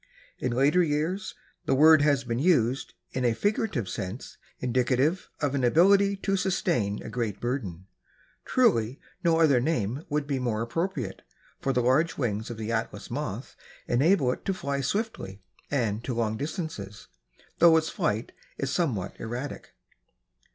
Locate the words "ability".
5.63-6.15